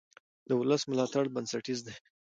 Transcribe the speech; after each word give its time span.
د 0.47 0.49
ولس 0.59 0.81
ملاتړ 0.91 1.25
بنسټیز 1.35 1.79
دی 1.85 1.95